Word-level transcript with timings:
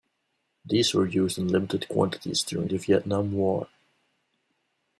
These 0.65 0.95
were 0.95 1.05
used 1.05 1.37
in 1.37 1.49
limited 1.49 1.87
quantities 1.87 2.41
during 2.41 2.69
the 2.69 2.77
Vietnam 2.79 3.33
War. 3.33 3.67